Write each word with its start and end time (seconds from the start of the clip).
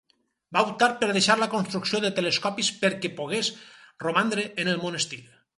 Va 0.55 0.61
optar 0.69 0.87
per 1.01 1.09
deixar 1.17 1.35
la 1.41 1.49
construcció 1.51 2.01
de 2.07 2.11
telescopis 2.21 2.73
perquè 2.81 3.15
pogués 3.21 3.55
romandre 4.07 4.51
en 4.65 4.73
el 4.77 4.83
monestir. 4.89 5.25